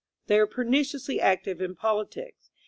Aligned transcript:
They 0.25 0.39
were 0.39 0.47
perniciously 0.47 1.19
active 1.21 1.61
in 1.61 1.75
politics. 1.75 2.49